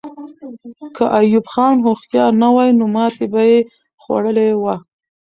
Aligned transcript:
که 0.95 1.03
ایوب 1.19 1.45
خان 1.53 1.75
هوښیار 1.85 2.31
نه 2.41 2.49
وای، 2.55 2.69
نو 2.79 2.85
ماتې 2.95 3.25
به 3.33 3.41
یې 3.49 3.57
خوړلې 4.01 4.47
وه. 4.61 4.75